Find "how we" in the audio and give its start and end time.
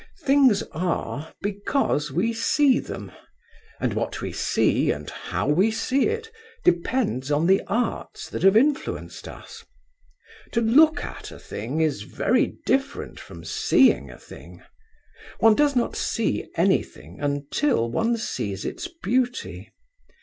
5.07-5.69